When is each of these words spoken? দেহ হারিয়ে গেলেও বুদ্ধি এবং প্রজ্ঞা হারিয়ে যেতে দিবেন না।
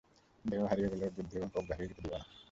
দেহ 0.45 0.61
হারিয়ে 0.69 0.89
গেলেও 0.91 1.15
বুদ্ধি 1.15 1.35
এবং 1.37 1.49
প্রজ্ঞা 1.53 1.73
হারিয়ে 1.73 1.89
যেতে 1.89 2.01
দিবেন 2.01 2.13
না। 2.13 2.25